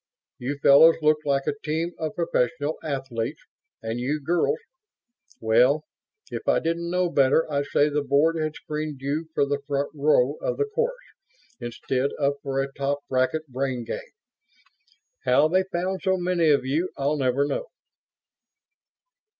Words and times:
You 0.39 0.57
fellows 0.63 0.95
look 1.03 1.19
like 1.25 1.45
a 1.45 1.53
team 1.63 1.91
of 1.99 2.15
professional 2.15 2.79
athletes, 2.83 3.43
and 3.83 3.99
you 3.99 4.19
girls 4.19 4.57
well, 5.39 5.83
if 6.31 6.47
I 6.47 6.57
didn't 6.57 6.89
know 6.89 7.07
better 7.07 7.45
I'd 7.53 7.65
say 7.67 7.87
the 7.87 8.01
Board 8.01 8.35
had 8.41 8.55
screened 8.55 8.99
you 9.01 9.29
for 9.35 9.45
the 9.45 9.61
front 9.67 9.91
row 9.93 10.37
of 10.41 10.57
the 10.57 10.65
chorus 10.65 10.97
instead 11.59 12.13
of 12.17 12.33
for 12.41 12.63
a 12.63 12.73
top 12.73 13.07
bracket 13.09 13.47
brain 13.47 13.83
gang. 13.83 14.09
How 15.23 15.47
they 15.47 15.65
found 15.71 16.01
so 16.01 16.17
many 16.17 16.49
of 16.49 16.65
you 16.65 16.89
I'll 16.97 17.15
never 17.17 17.45
know." 17.45 17.67